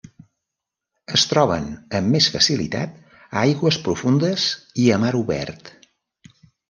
[1.17, 1.67] Es troben
[1.99, 4.47] amb més facilitat a aigües profundes
[4.85, 5.71] i a mar obert.